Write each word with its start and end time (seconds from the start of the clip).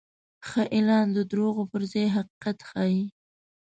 ښه 0.47 0.61
اعلان 0.75 1.07
د 1.13 1.17
دروغو 1.31 1.63
پر 1.71 1.81
ځای 1.91 2.07
حقیقت 2.15 2.57
ښيي. 2.69 3.03